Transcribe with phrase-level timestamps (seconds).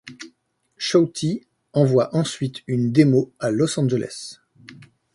[0.79, 4.39] Shawty envoie ensuite une démo à Los Angeles.